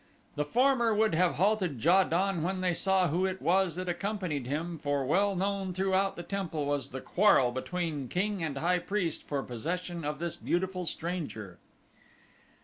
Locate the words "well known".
5.05-5.75